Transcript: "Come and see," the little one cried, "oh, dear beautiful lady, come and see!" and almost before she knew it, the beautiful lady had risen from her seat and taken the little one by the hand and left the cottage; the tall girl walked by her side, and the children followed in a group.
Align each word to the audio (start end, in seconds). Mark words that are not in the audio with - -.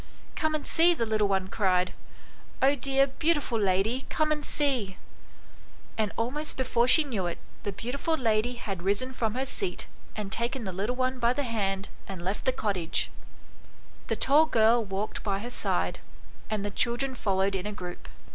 "Come 0.35 0.55
and 0.55 0.65
see," 0.65 0.95
the 0.95 1.05
little 1.05 1.27
one 1.27 1.47
cried, 1.47 1.93
"oh, 2.59 2.73
dear 2.73 3.05
beautiful 3.05 3.59
lady, 3.59 4.07
come 4.09 4.31
and 4.31 4.43
see!" 4.43 4.97
and 5.95 6.11
almost 6.17 6.57
before 6.57 6.87
she 6.87 7.03
knew 7.03 7.27
it, 7.27 7.37
the 7.61 7.71
beautiful 7.71 8.15
lady 8.17 8.55
had 8.55 8.81
risen 8.81 9.13
from 9.13 9.35
her 9.35 9.45
seat 9.45 9.85
and 10.15 10.31
taken 10.31 10.63
the 10.63 10.73
little 10.73 10.95
one 10.95 11.19
by 11.19 11.33
the 11.33 11.43
hand 11.43 11.89
and 12.07 12.25
left 12.25 12.45
the 12.45 12.51
cottage; 12.51 13.11
the 14.07 14.15
tall 14.15 14.47
girl 14.47 14.83
walked 14.83 15.21
by 15.21 15.37
her 15.37 15.51
side, 15.51 15.99
and 16.49 16.65
the 16.65 16.71
children 16.71 17.13
followed 17.13 17.53
in 17.53 17.67
a 17.67 17.71
group. 17.71 18.09